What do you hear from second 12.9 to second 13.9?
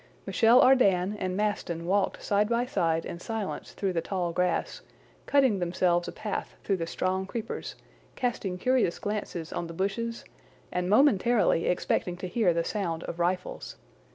of rifles.